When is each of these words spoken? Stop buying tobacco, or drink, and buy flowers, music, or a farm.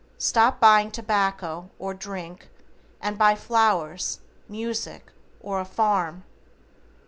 Stop 0.17 0.59
buying 0.59 0.89
tobacco, 0.89 1.69
or 1.77 1.93
drink, 1.93 2.49
and 3.01 3.19
buy 3.19 3.35
flowers, 3.35 4.19
music, 4.49 5.11
or 5.41 5.59
a 5.59 5.63
farm. 5.63 6.23